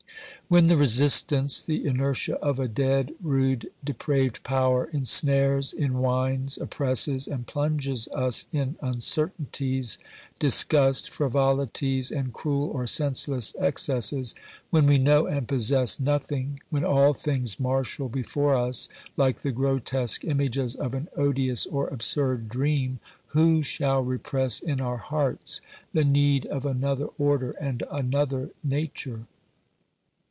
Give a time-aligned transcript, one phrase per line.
[0.49, 7.25] When the resistance, the inertia of a dead, rude, de praved power, ensnares, enwinds, oppresses
[7.25, 9.97] and plunges us in uncertainties,
[10.39, 14.35] disgust, frivolities and cruel or senseless excesses;
[14.71, 20.25] when we know and possess nothing; when all things marshal before us like the grotesque
[20.25, 25.61] images of an odious or absurd dream, who shall repress in our hearts
[25.93, 29.27] the need of another order and another nature